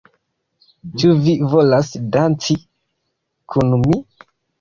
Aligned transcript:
Ĉu 1.01 1.11
vi 1.27 1.35
volas 1.51 1.91
danci 2.15 2.57
kun 3.55 3.77
mi? 3.83 4.01